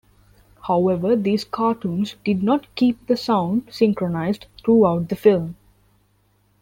However, 0.63 1.15
these 1.15 1.43
cartoons 1.43 2.15
did 2.25 2.41
not 2.41 2.65
keep 2.73 3.05
the 3.05 3.15
sound 3.15 3.67
synchronized 3.69 4.47
throughout 4.65 5.09
the 5.09 5.15
film. 5.15 5.57